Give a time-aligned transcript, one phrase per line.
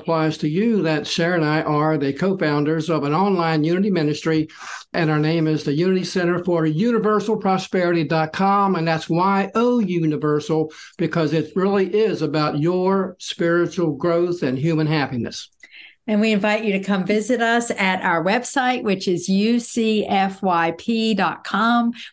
[0.00, 3.90] applies to you that Cher and I are the co founders of an online unity
[3.90, 4.48] ministry,
[4.92, 8.76] and our name is the Unity Center for Universal UniversalProsperity.com.
[8.76, 14.86] And that's Y O Universal because it really is about your spiritual growth and human
[14.86, 15.48] happiness.
[16.10, 20.32] And we invite you to come visit us at our website, which is ucfyp.com,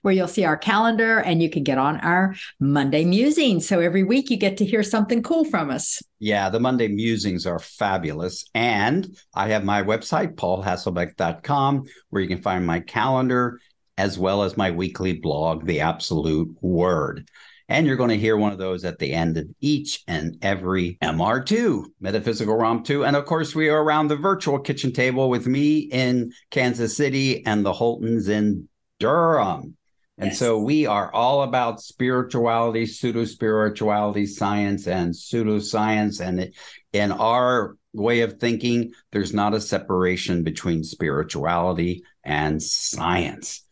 [0.04, 3.68] where you'll see our calendar and you can get on our Monday musings.
[3.68, 6.04] So every week you get to hear something cool from us.
[6.20, 8.46] Yeah, the Monday musings are fabulous.
[8.54, 13.60] And I have my website, paulhasselbeck.com, where you can find my calendar
[13.97, 17.27] as well as my weekly blog, The Absolute Word.
[17.69, 20.97] And you're going to hear one of those at the end of each and every
[21.01, 23.03] MR2, Metaphysical Romp 2.
[23.03, 27.45] And of course, we are around the virtual kitchen table with me in Kansas City
[27.45, 29.75] and the Holtons in Durham.
[30.17, 30.39] And yes.
[30.39, 36.21] so we are all about spirituality, pseudo spirituality, science, and pseudoscience.
[36.21, 36.53] And
[36.93, 43.63] in our way of thinking, there's not a separation between spirituality and science.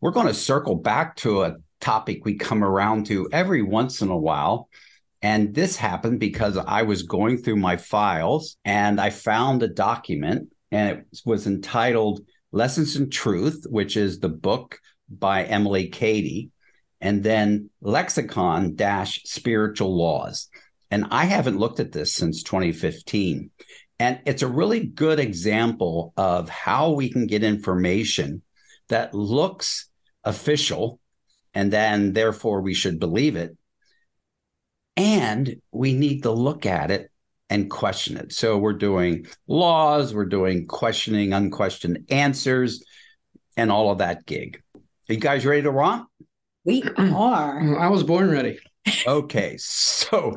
[0.00, 4.08] We're going to circle back to a topic we come around to every once in
[4.08, 4.70] a while.
[5.20, 10.48] And this happened because I was going through my files and I found a document
[10.70, 16.50] and it was entitled Lessons in Truth, which is the book by Emilie Cady,
[17.00, 20.48] and then Lexicon Dash Spiritual Laws.
[20.90, 23.50] And I haven't looked at this since 2015.
[23.98, 28.42] And it's a really good example of how we can get information
[28.88, 29.88] that looks
[30.24, 31.00] official
[31.54, 33.56] and then therefore we should believe it.
[34.96, 37.10] And we need to look at it
[37.48, 38.32] and question it.
[38.32, 42.82] So we're doing laws, we're doing questioning, unquestioned answers,
[43.56, 44.62] and all of that gig.
[44.74, 46.08] Are you guys ready to romp?
[46.64, 47.78] We are.
[47.78, 48.58] I was born ready.
[49.06, 50.36] Okay, so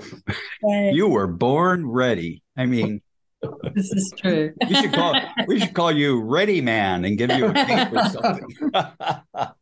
[0.68, 2.44] you were born ready.
[2.58, 3.02] I mean,
[3.74, 4.54] this is true.
[4.68, 5.16] we should call
[5.48, 8.48] we should call you Ready Man and give you a cake or something.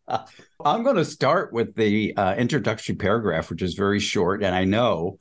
[0.66, 4.63] I'm going to start with the uh, introductory paragraph, which is very short, and I
[4.63, 5.18] know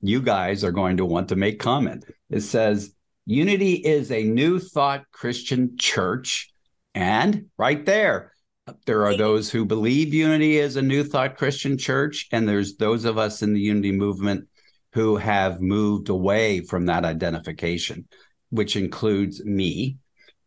[0.00, 2.04] you guys are going to want to make comment.
[2.30, 2.94] It says,
[3.24, 6.50] "Unity is a new thought Christian church,"
[6.94, 8.32] and right there,
[8.84, 13.04] there are those who believe unity is a new thought Christian church, and there's those
[13.04, 14.46] of us in the unity movement
[14.92, 18.06] who have moved away from that identification,
[18.50, 19.98] which includes me.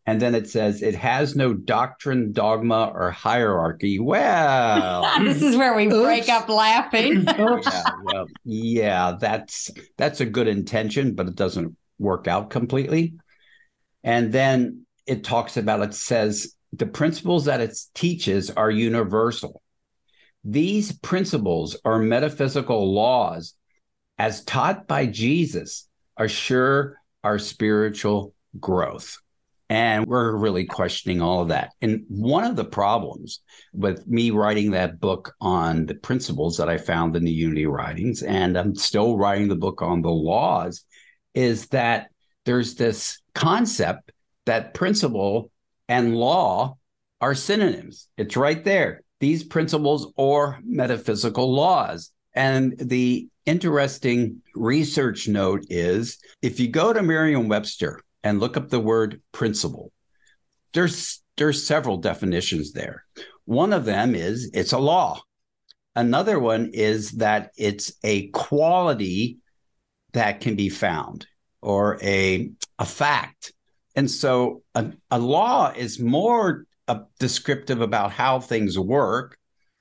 [0.10, 4.00] And then it says it has no doctrine, dogma, or hierarchy.
[4.00, 5.98] Well, this is where we oops.
[5.98, 7.26] break up laughing.
[7.28, 13.20] yeah, well, yeah, that's that's a good intention, but it doesn't work out completely.
[14.04, 19.62] And then it talks about it says the principles that it teaches are universal.
[20.44, 23.54] These principles are metaphysical laws
[24.18, 25.88] as taught by Jesus,
[26.18, 29.20] assure our spiritual growth.
[29.70, 31.74] And we're really questioning all of that.
[31.80, 33.42] And one of the problems
[33.72, 38.24] with me writing that book on the principles that I found in the Unity writings,
[38.24, 40.84] and I'm still writing the book on the laws,
[41.36, 42.10] is that
[42.46, 44.12] there's this concept
[44.48, 45.52] that principle
[45.88, 46.78] and law
[47.22, 48.08] are synonyms.
[48.18, 49.04] It's right there.
[49.20, 52.12] These principles or metaphysical laws.
[52.34, 58.70] And the interesting research note is if you go to Merriam Webster and look up
[58.70, 59.92] the word principle,
[60.74, 63.06] there's there's several definitions there.
[63.46, 65.22] One of them is it's a law.
[65.96, 69.38] Another one is that it's a quality
[70.14, 71.28] that can be found
[71.62, 73.54] or a a fact.
[73.96, 79.38] And so a, a law is more uh, descriptive about how things work,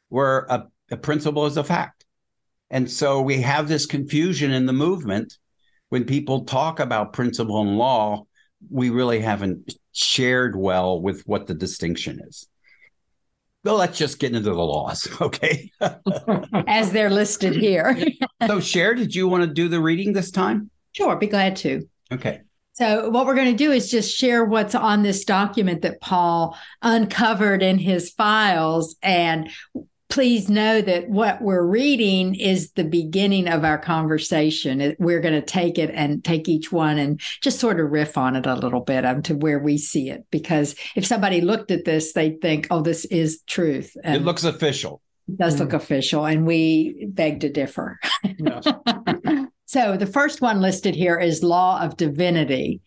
[0.09, 2.05] where a, a principle is a fact.
[2.71, 5.39] And so we have this confusion in the movement
[5.89, 8.27] when people talk about principle and law,
[8.71, 12.49] we really haven't shared well with what the distinction is.
[13.67, 15.71] So let's just get into the laws, okay?
[16.67, 17.99] As they're listed here.
[18.47, 20.71] so, Cher, did you want to do the reading this time?
[20.93, 21.89] Sure, be glad to.
[22.13, 22.41] Okay.
[22.73, 26.57] So, what we're going to do is just share what's on this document that Paul
[26.81, 28.97] uncovered in his files.
[29.03, 29.51] And
[30.09, 34.97] please know that what we're reading is the beginning of our conversation.
[34.99, 38.35] We're going to take it and take each one and just sort of riff on
[38.35, 40.25] it a little bit um, to where we see it.
[40.31, 43.97] Because if somebody looked at this, they'd think, oh, this is truth.
[44.03, 45.03] And it looks official.
[45.29, 46.25] It does mm look official.
[46.25, 48.01] And we beg to differ.
[49.67, 52.81] so the first one listed here is law of divinity.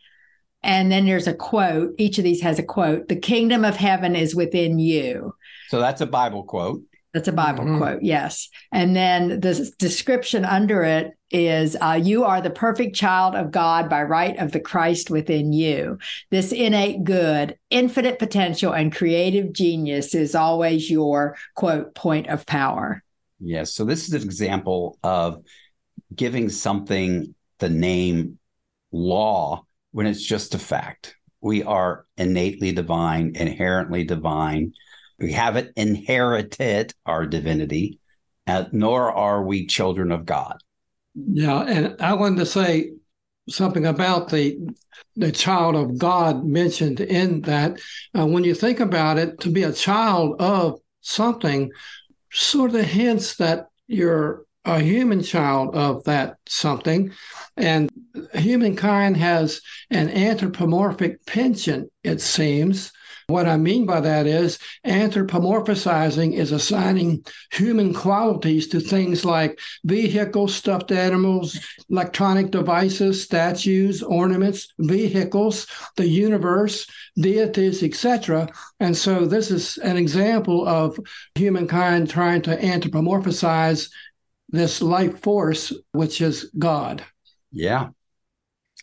[0.63, 1.94] And then there's a quote.
[2.00, 3.09] Each of these has a quote.
[3.09, 5.35] The kingdom of heaven is within you.
[5.69, 6.81] So that's a Bible quote.
[7.13, 7.78] That's a Bible mm-hmm.
[7.78, 8.48] quote, yes.
[8.72, 13.90] And then the description under it is uh, You are the perfect child of God
[13.90, 15.98] by right of the Christ within you.
[16.30, 23.04] This innate good, infinite potential, and creative genius is always your quote point of power.
[23.40, 23.74] Yes.
[23.74, 25.44] So this is an example of
[26.16, 28.40] giving something the name
[28.92, 31.16] law when it's just a fact.
[31.42, 34.74] We are innately divine, inherently divine
[35.21, 38.00] we haven't inherited our divinity,
[38.47, 40.57] uh, nor are we children of God.
[41.13, 42.91] Yeah, and I wanted to say
[43.50, 44.57] something about the
[45.15, 47.79] the child of God mentioned in that.
[48.18, 51.71] Uh, when you think about it, to be a child of something
[52.31, 57.12] sort of hints that you're a human child of that something.
[57.57, 57.89] And
[58.33, 62.91] humankind has an anthropomorphic penchant, it seems,
[63.27, 70.56] what I mean by that is anthropomorphizing is assigning human qualities to things like vehicles,
[70.56, 71.59] stuffed animals,
[71.89, 76.88] electronic devices, statues, ornaments, vehicles, the universe,
[77.18, 78.50] deities, etc.
[78.79, 81.00] And so this is an example of
[81.35, 83.89] humankind trying to anthropomorphize
[84.50, 87.03] this life force, which is God.
[87.51, 87.89] Yeah.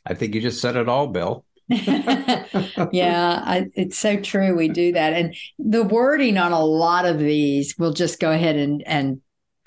[0.05, 1.45] I think you just said it all, Bil.
[2.93, 4.57] yeah, I, it's so true.
[4.57, 8.57] We do that, and the wording on a lot of these, we'll just go ahead
[8.57, 9.21] and and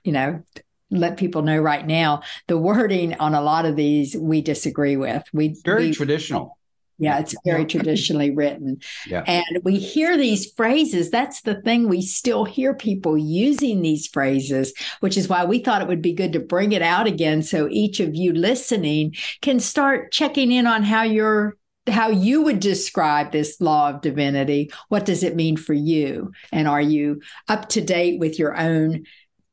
[0.04, 0.44] you know
[0.90, 2.22] let people know right now.
[2.48, 5.24] The wording on a lot of these we disagree with.
[5.32, 6.58] We very we, traditional.
[7.02, 8.80] Yeah, it's very traditionally written.
[9.08, 9.24] Yeah.
[9.26, 11.10] And we hear these phrases.
[11.10, 11.90] That's the thing.
[11.90, 16.14] We still hear people using these phrases, which is why we thought it would be
[16.14, 20.68] good to bring it out again so each of you listening can start checking in
[20.68, 21.58] on how you're
[21.88, 24.72] how you would describe this law of divinity.
[24.90, 26.32] What does it mean for you?
[26.52, 29.06] And are you up to date with your own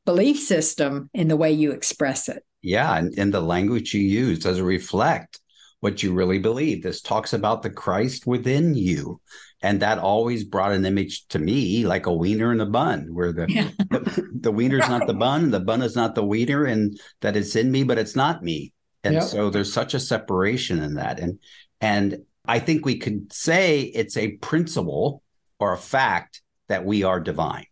[0.05, 2.43] belief system in the way you express it?
[2.61, 2.95] Yeah.
[2.95, 5.39] And, and the language you use, does it reflect
[5.79, 6.83] what you really believe?
[6.83, 9.21] This talks about the Christ within you.
[9.61, 13.33] And that always brought an image to me like a wiener and a bun, where
[13.33, 13.69] the, yeah.
[13.89, 14.99] the, the wiener's right.
[14.99, 17.97] not the bun, the bun is not the wiener, and that it's in me, but
[17.97, 18.71] it's not me.
[19.03, 19.23] And yep.
[19.23, 21.19] so there's such a separation in that.
[21.19, 21.39] And
[21.81, 25.21] and I think we could say it's a principle
[25.59, 27.65] or a fact that we are divine.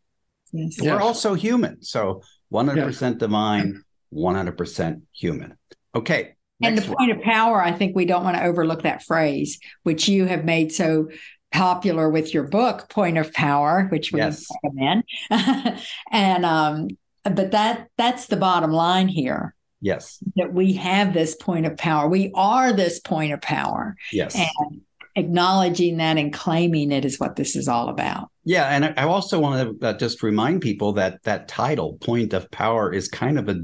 [0.51, 0.77] Yes.
[0.80, 1.01] We're yes.
[1.01, 1.83] also human.
[1.83, 2.21] So
[2.51, 3.13] 100% yes.
[3.18, 3.83] divine,
[4.13, 5.57] 100% human.
[5.95, 6.36] Okay.
[6.62, 7.12] And the point one.
[7.12, 10.71] of power, I think we don't want to overlook that phrase, which you have made
[10.71, 11.09] so
[11.51, 14.48] popular with your book, Point of Power, which we yes.
[14.63, 15.04] recommend.
[16.12, 16.88] and um,
[17.24, 19.54] but that that's the bottom line here.
[19.81, 20.19] Yes.
[20.35, 22.07] That we have this point of power.
[22.07, 23.95] We are this point of power.
[24.12, 24.35] Yes.
[24.35, 24.81] And
[25.15, 28.29] acknowledging that and claiming it is what this is all about.
[28.44, 28.68] Yeah.
[28.68, 32.94] And I also want to uh, just remind people that that title, point of power,
[32.94, 33.62] is kind of a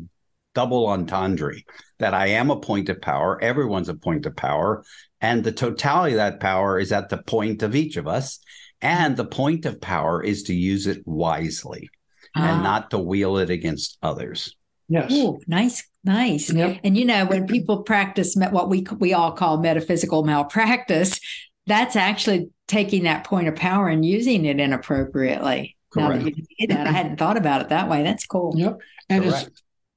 [0.54, 1.56] double entendre
[2.00, 3.42] that I am a point of power.
[3.42, 4.83] Everyone's a point of power.
[5.21, 8.39] And the totality of that power is at the point of each of us.
[8.81, 11.89] And the point of power is to use it wisely
[12.36, 12.51] ah.
[12.51, 14.56] and not to wield it against others.
[14.89, 15.12] Yes.
[15.12, 16.51] Ooh, nice, nice.
[16.51, 16.80] Yep.
[16.83, 21.19] And you know, when people practice what we we all call metaphysical malpractice,
[21.68, 25.75] that's actually taking that point of power and using it inappropriately.
[25.91, 26.15] Correct.
[26.15, 28.03] Now that you say that, I hadn't thought about it that way.
[28.03, 28.53] That's cool.
[28.57, 28.80] Yep.
[29.09, 29.50] And as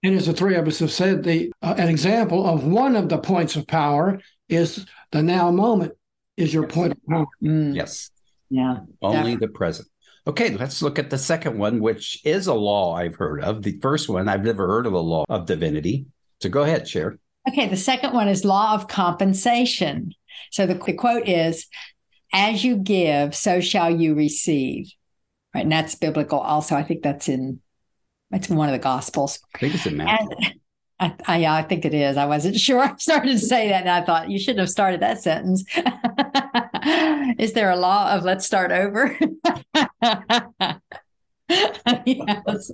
[0.03, 3.09] and as the three of us have said, the uh, an example of one of
[3.09, 5.93] the points of power is the now moment
[6.37, 7.27] is your point of power.
[7.43, 7.75] Mm.
[7.75, 8.11] Yes.
[8.51, 8.81] Yeah.
[9.03, 9.47] Only definitely.
[9.47, 9.89] the present.
[10.27, 13.63] Okay, let's look at the second one, which is a law I've heard of.
[13.63, 16.07] The first one, I've never heard of a law of divinity.
[16.43, 17.19] So go ahead, Cher.
[17.49, 20.13] Okay, the second one is law of compensation.
[20.51, 21.67] So the, the quote is,
[22.33, 24.93] as you give, so shall you receive.
[25.55, 25.63] Right.
[25.63, 26.75] And that's biblical also.
[26.75, 27.61] I think that's in
[28.33, 29.39] it's in one of the gospels.
[29.55, 30.29] I think it's in Matthew.
[30.39, 30.55] And,
[30.99, 32.17] I, I, I, think it is.
[32.17, 32.81] I wasn't sure.
[32.81, 35.65] I started to say that and I thought you shouldn't have started that sentence.
[37.39, 39.17] is there a law of let's start over?
[42.05, 42.71] yes.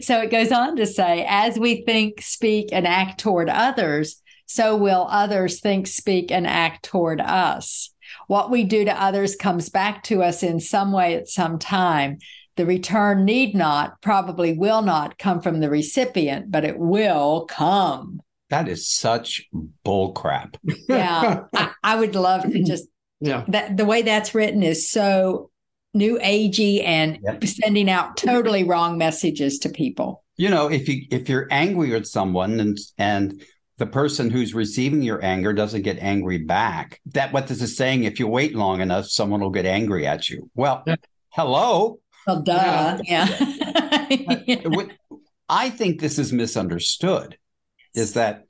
[0.00, 4.76] So it goes on to say, as we think, speak, and act toward others, so
[4.76, 7.90] will others think, speak, and act toward us.
[8.26, 12.18] What we do to others comes back to us in some way at some time.
[12.56, 18.20] The return need not, probably will not come from the recipient, but it will come.
[18.50, 19.48] That is such
[19.82, 20.58] bull crap.
[20.88, 21.44] yeah.
[21.54, 22.88] I, I, would love to just,
[23.22, 23.44] yeah.
[23.48, 25.50] That, the way that's written is so
[25.94, 27.44] new agey and yep.
[27.44, 30.24] sending out totally wrong messages to people.
[30.36, 33.44] You know, if you if you're angry at someone and and
[33.78, 38.04] the person who's receiving your anger doesn't get angry back, that what this is saying,
[38.04, 40.50] if you wait long enough, someone will get angry at you.
[40.54, 40.96] Well, yeah.
[41.30, 42.00] hello.
[42.26, 42.98] Well, duh.
[43.04, 43.28] Yeah.
[44.64, 44.90] What
[45.48, 47.38] I think this is misunderstood
[47.94, 48.44] is that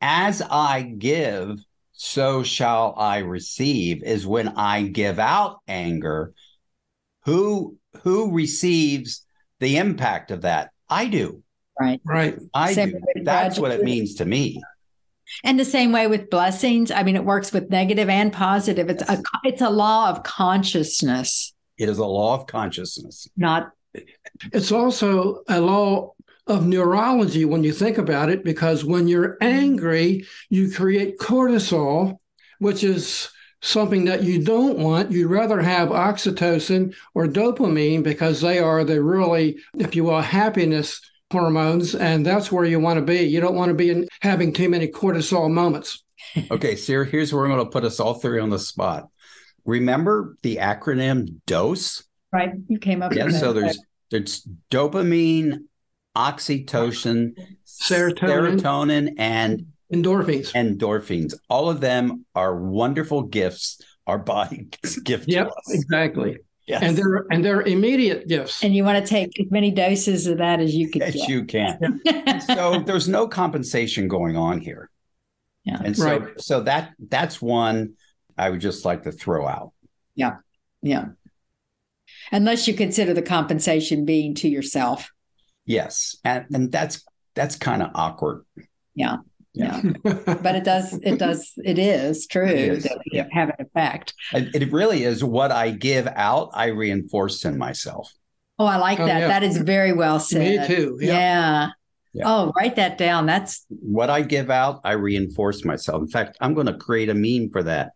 [0.00, 1.58] as I give,
[2.00, 6.32] so shall I receive is when I give out anger.
[7.24, 9.26] Who who receives
[9.58, 10.70] the impact of that?
[10.88, 11.42] I do.
[11.78, 12.00] Right.
[12.04, 12.38] Right.
[12.54, 13.00] I Same do.
[13.14, 14.62] with That's what it means to me.
[15.42, 16.92] And the same way with blessings.
[16.92, 18.88] I mean, it works with negative and positive.
[18.88, 23.26] It's a it's a law of consciousness, It is a law of consciousness.
[23.36, 23.72] not
[24.52, 26.14] It's also a law
[26.48, 32.18] of neurology when you think about it, because when you're angry, you create cortisol,
[32.58, 33.28] which is
[33.62, 35.10] something that you don't want.
[35.12, 41.00] You'd rather have oxytocin or dopamine because they are the really, if you will, happiness
[41.30, 41.94] hormones.
[41.94, 43.20] And that's where you want to be.
[43.20, 46.02] You don't want to be in, having too many cortisol moments.
[46.50, 49.08] Okay, so here's where I'm going to put us all three on the spot.
[49.64, 52.04] Remember the acronym DOSE?
[52.32, 52.50] right.
[52.68, 53.26] You came up Yes.
[53.26, 53.60] with So that.
[53.60, 53.78] there's
[54.10, 55.64] there's dopamine,
[56.18, 57.32] oxytocin,
[57.66, 58.60] Serotonin.
[58.60, 60.52] serotonin, and Endorphins.
[60.52, 61.34] endorphins.
[61.48, 64.68] All of them are wonderful gifts our body
[65.04, 65.74] gives Yep, to us.
[65.74, 66.38] exactly.
[66.66, 66.82] Yes.
[66.82, 68.62] And they're and they're immediate gifts.
[68.62, 71.28] and you want to take as many doses of that as you could yes, get.
[71.28, 72.00] you can.
[72.46, 74.90] so there's no compensation going on here.
[75.64, 75.78] Yeah.
[75.82, 76.40] And so Right.
[76.40, 77.94] so that that's one
[78.36, 79.72] I would just like to throw out.
[80.14, 80.36] Yeah.
[80.82, 81.06] Yeah.
[82.32, 85.10] Unless you consider the compensation being to yourself.
[85.68, 86.16] Yes.
[86.24, 88.44] And and that's that's kind of awkward.
[88.96, 89.18] Yeah.
[89.54, 89.80] Yeah.
[90.04, 93.26] But it does, it does, it is true It is, that we yeah.
[93.32, 94.14] have an effect.
[94.32, 98.12] It, it really is what I give out, I reinforce in myself.
[98.58, 99.20] Oh, I like Oh, that.
[99.20, 99.28] yeah.
[99.28, 100.60] That is very well said.
[100.60, 100.98] Me too.
[101.00, 101.12] Yeah.
[101.12, 101.68] Yeah.
[102.14, 102.24] Yeah.
[102.26, 103.26] Oh, write that down.
[103.26, 106.02] That's What I give out, I reinforce myself.
[106.02, 107.92] In fact, I'm going to create a meme for that.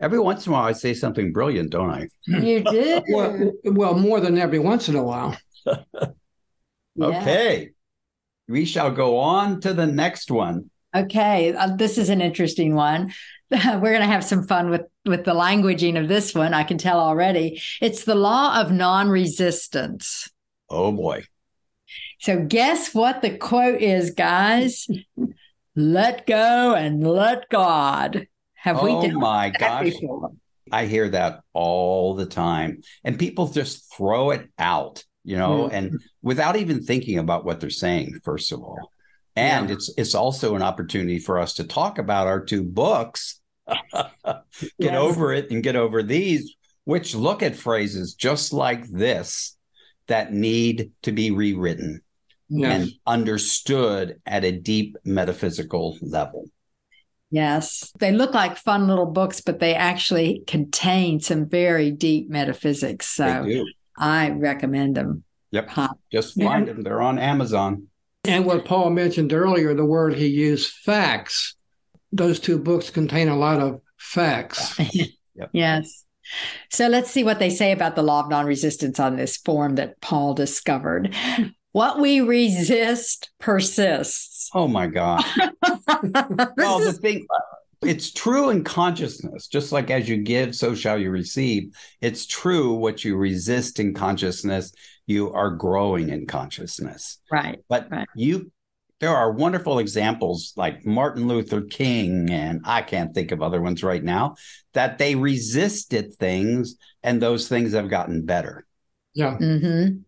[0.00, 2.08] Every once in a while, I say something brilliant, don't I?
[2.26, 3.00] you do.
[3.10, 5.36] Well, well, more than every once in a while.
[6.96, 7.06] Yeah.
[7.06, 7.70] Okay.
[8.48, 10.70] We shall go on to the next one.
[10.94, 13.12] Okay, uh, this is an interesting one.
[13.50, 16.54] We're going to have some fun with with the languaging of this one.
[16.54, 17.60] I can tell already.
[17.80, 20.30] It's the law of non-resistance.
[20.68, 21.24] Oh boy.
[22.20, 24.86] So guess what the quote is, guys?
[25.76, 28.26] let go and let God.
[28.54, 29.84] Have we oh done my that gosh.
[29.84, 30.30] before?
[30.72, 32.80] I hear that all the time.
[33.04, 35.72] And people just throw it out, you know, Mm.
[35.72, 38.90] and without even thinking about what they're saying, first of all.
[39.34, 39.74] And Yeah.
[39.74, 43.40] it's it's also an opportunity for us to talk about our two books.
[44.24, 44.44] get
[44.78, 44.94] Yes.
[44.96, 46.54] over it and get over these,
[46.84, 49.56] which look at phrases just like this
[50.06, 52.00] that need to be rewritten
[52.48, 52.72] Yes.
[52.82, 56.44] and understood at a deep metaphysical level.
[57.30, 57.92] Yes.
[57.98, 63.08] They look like fun little books, but they actually contain some very deep metaphysics.
[63.08, 63.66] So they do.
[63.98, 65.24] I recommend them.
[65.52, 65.68] Yep.
[65.70, 65.88] Huh.
[66.12, 66.82] Just find them.
[66.82, 67.88] They're on Amazon.
[68.24, 71.54] And what Paul mentioned earlier, the word he used, facts.
[72.12, 74.78] Those two books contain a lot of facts.
[75.52, 76.02] Yes.
[76.70, 79.74] So let's see what they say about the law of non resistance on this form
[79.74, 81.14] that Paul discovered.
[81.72, 84.48] What we resist persists.
[84.54, 85.22] Oh my God.
[85.36, 85.50] This
[86.56, 87.26] well, the is- thing,
[87.82, 91.74] it's true in consciousness, just like as you give, so shall you receive.
[92.00, 94.72] It's true what you resist in consciousness,
[95.06, 97.18] you are growing in consciousness.
[97.30, 97.58] right.
[97.68, 98.08] But Right.
[98.14, 98.50] you,
[98.98, 103.82] there are wonderful examples like Martin Luther King, and I can't think of other ones
[103.84, 104.36] right now,
[104.72, 108.66] that they resisted things and those things have gotten better.
[109.14, 109.36] Yeah.
[109.36, 110.05] hmm It's,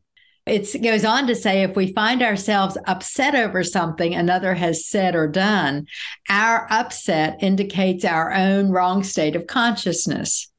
[0.48, 5.14] it goes on to say if we find ourselves upset over something another has said
[5.14, 5.86] or done,
[6.28, 10.50] our upset indicates our own wrong state of consciousness.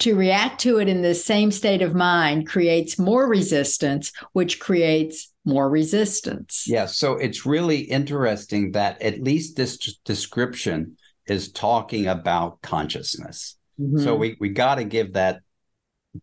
[0.00, 5.32] To react to it in the same state of mind creates more resistance, which creates
[5.44, 6.64] more resistance.
[6.66, 6.86] Yeah.
[6.86, 10.96] So it's really interesting that at least this description
[11.28, 13.56] is talking about consciousness.
[13.80, 14.02] Mhm.
[14.02, 15.40] So we, we got to give that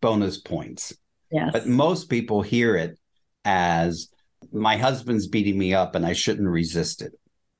[0.01, 0.93] bonus points.
[1.31, 1.49] yes.
[1.53, 2.99] But most people hear it
[3.45, 4.09] as
[4.51, 7.13] my husband's beating me up and I shouldn't resist it.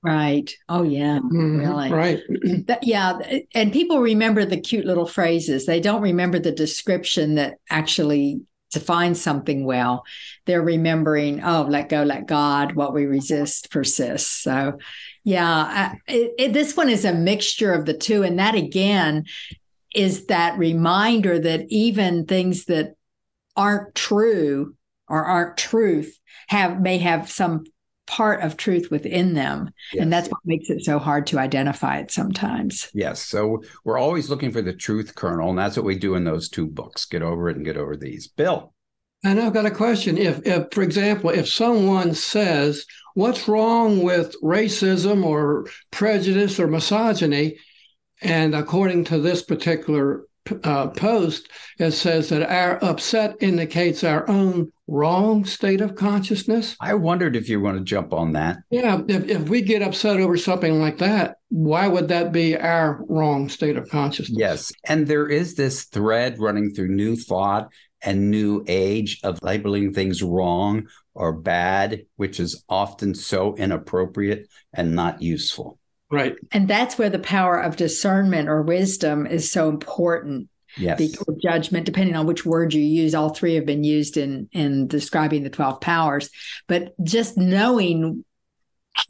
[0.04, 0.52] right.
[0.68, 1.20] Oh, yeah.
[1.20, 1.60] Mhm.
[1.60, 1.92] Really?
[1.92, 2.20] Right.
[2.68, 3.20] That- yeah.
[3.54, 5.66] And people remember the cute little phrases.
[5.66, 10.04] They don't remember the description that actually defines something well.
[10.46, 14.30] They're remembering, oh, let go, let God, what we resist persists.
[14.42, 14.78] So,
[15.24, 18.24] yeah, I, it, it, this one is a mixture of the two.
[18.24, 19.26] And that again
[19.94, 22.94] is that reminder that even things that
[23.58, 24.74] aren't true
[25.12, 27.66] or aren't truth have may have some
[28.08, 29.70] part of truth within them.
[29.98, 32.90] And that's what makes it so hard to identify it sometimes.
[32.94, 33.22] Yes.
[33.24, 36.50] So we're always looking for the truth kernel, and that's what we do in those
[36.50, 37.06] two books.
[37.06, 38.28] Get over it and get over these.
[38.28, 38.74] Bil.
[39.24, 40.18] And I've got a question.
[40.18, 47.58] If, if, for example, if someone says, What's wrong with racism or prejudice or misogyny?
[48.22, 50.26] And according to this particular
[50.64, 56.76] uh, post, it says that our upset indicates our own wrong state of consciousness.
[56.82, 58.58] I wondered if you want to jump on that.
[58.70, 63.04] Yeah, if, if we get upset over something like that, why would that be our
[63.08, 64.38] wrong state of consciousness?
[64.38, 64.74] Yes.
[64.86, 67.70] And there is this thread running through New Thought
[68.02, 74.96] and New Age of labeling things wrong or bad, which is often so inappropriate and
[74.96, 75.78] not useful.
[76.12, 76.36] Right.
[76.52, 80.50] And that's where the power of discernment or wisdom is so important.
[80.78, 81.02] Yes.
[81.42, 85.44] Judgment, depending on which word you use, all three have been used in in describing
[85.44, 86.30] the 12 powers.
[86.68, 88.26] But just knowing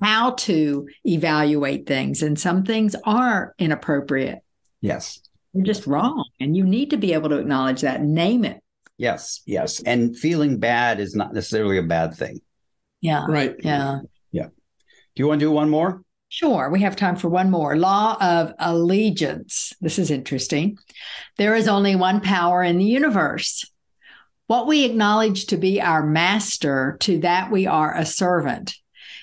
[0.01, 4.39] how to evaluate things, and some things are inappropriate.
[4.79, 5.19] Yes.
[5.53, 6.23] You're just wrong.
[6.39, 8.61] And you need to be able to acknowledge that, name it.
[8.97, 9.81] Yes, yes.
[9.81, 12.41] And feeling bad is not necessarily a bad thing.
[13.01, 13.25] Yeah.
[13.27, 13.55] Right.
[13.63, 13.99] Yeah.
[14.31, 14.45] Yeah.
[14.45, 16.03] Do you want to do one more?
[16.33, 17.75] Sure, we have time for one more.
[17.75, 19.73] Law of allegiance.
[19.81, 20.77] This is interesting.
[21.37, 23.69] There is only one power in the universe.
[24.47, 28.77] What we acknowledge to be our master, to that we are a servant.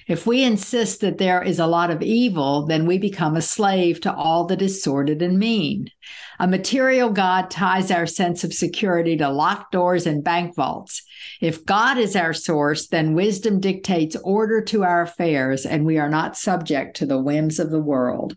[0.08, 4.00] If we insist that there is a lot of evil, then we become a slave
[4.00, 5.90] to all that is sordid and mean.
[6.38, 11.02] A material God ties our sense of security to locked doors and bank vaults.
[11.42, 16.08] If God is our source, then wisdom dictates order to our affairs, and we are
[16.08, 18.34] not subject to the whims of the world.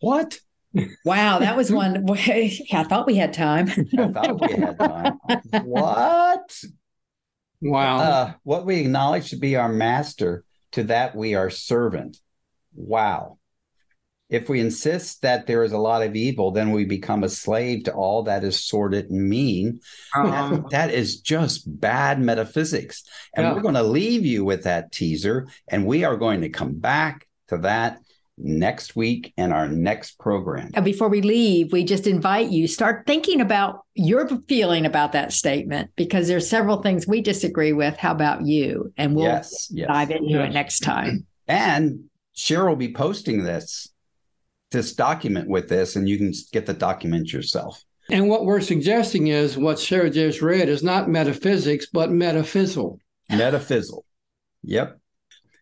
[0.00, 0.38] What?
[1.04, 2.08] Wow, that was one.
[2.10, 3.68] I thought we had time.
[3.98, 5.18] I thought we had time.
[5.64, 6.62] what?
[7.60, 7.98] Wow.
[7.98, 12.18] Uh, what we acknowledge to be our master to that we are servant.
[12.74, 13.38] Wow.
[14.28, 17.84] If we insist that there is a lot of evil, then we become a slave
[17.84, 19.80] to all that is sordid and mean.
[20.14, 20.50] Uh-huh.
[20.50, 23.04] That, that is just bad metaphysics.
[23.34, 23.54] And Yeah.
[23.54, 27.26] we're going to leave you with that teaser, and we are going to come back
[27.48, 28.00] to that
[28.40, 30.70] next week in our next program.
[30.74, 35.32] And before we leave, we just invite you start thinking about your feeling about that
[35.32, 37.96] statement because there's several things we disagree with.
[37.96, 38.92] How about you?
[38.96, 39.88] And we'll yes, yes.
[39.88, 40.48] dive into Yes.
[40.48, 41.26] it next time.
[41.46, 42.04] And
[42.36, 43.88] Cheryl will be posting this
[44.70, 47.82] this document with this, and you can get the document yourself.
[48.10, 53.00] And what we're suggesting is what Cher just read is not metaphysics, but metaphysical.
[53.30, 54.04] Metaphysical.
[54.64, 54.98] Yep.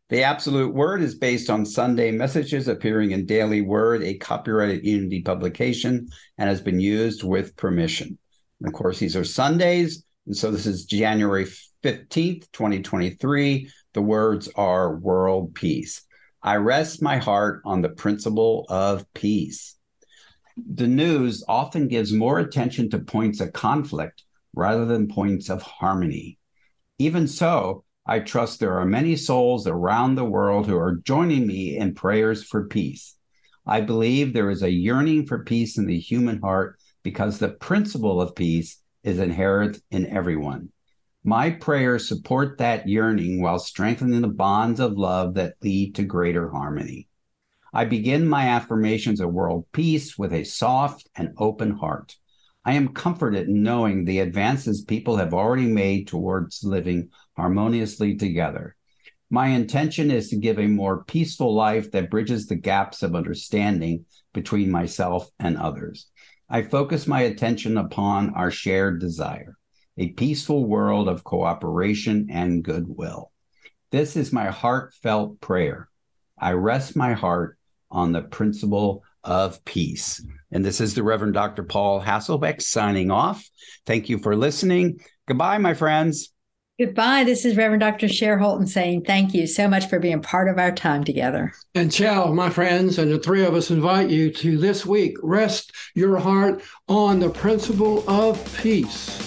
[0.09, 5.21] The Absolute Word is based on Sunday messages appearing in Daily Word, a copyrighted Unity
[5.23, 6.07] publication,
[6.39, 8.17] and has been used with permission.
[8.61, 10.05] And of course, these are Sundays.
[10.27, 11.47] And so this is January
[11.83, 13.69] 15th, 2023.
[13.95, 16.05] The words are world peace.
[16.41, 19.75] I rest my heart on the principle of peace.
[20.57, 24.23] The news often gives more attention to points of conflict
[24.55, 26.39] rather than points of harmony.
[27.01, 31.77] Even so, I trust there are many souls around the world who are joining me
[31.77, 33.17] in prayers for peace.
[33.67, 38.21] I believe there is a yearning for peace in the human heart because the principle
[38.21, 40.71] of peace is inherent in everyone.
[41.25, 46.49] My prayers support that yearning while strengthening the bonds of love that lead to greater
[46.49, 47.09] harmony.
[47.75, 52.15] I begin my affirmations of world peace with a soft and open heart.
[52.67, 58.75] I am comforted in knowing the advances people have already made towards living harmoniously together.
[59.31, 64.05] My intention is to give a more peaceful life that bridges the gaps of understanding
[64.35, 66.09] between myself and others.
[66.51, 69.57] I focus my attention upon our shared desire,
[69.97, 73.31] a peaceful world of cooperation and goodwill.
[73.93, 75.89] This is my heartfelt prayer.
[76.37, 77.59] I rest my heart
[77.93, 80.25] on the principle of peace.
[80.51, 81.65] And this is the Reverend Dr.
[81.65, 83.47] Paul Hasselbeck signing off.
[83.85, 85.01] Thank you for listening.
[85.27, 86.31] Goodbye, my friends.
[86.79, 87.25] Goodbye.
[87.25, 88.07] This is Reverend Dr.
[88.07, 91.53] Cher Holton saying thank you so much for being part of our time together.
[91.75, 92.99] And ciao, my friends.
[92.99, 97.31] And the three of us invite you to this week rest your heart on the
[97.31, 99.23] principle of peace.